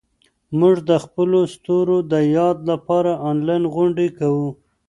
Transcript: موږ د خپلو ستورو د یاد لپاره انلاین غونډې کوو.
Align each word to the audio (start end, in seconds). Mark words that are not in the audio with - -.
موږ 0.59 0.75
د 0.89 0.91
خپلو 1.03 1.39
ستورو 1.55 1.97
د 2.11 2.13
یاد 2.37 2.57
لپاره 2.71 3.11
انلاین 3.29 3.63
غونډې 3.75 4.07
کوو. 4.19 4.49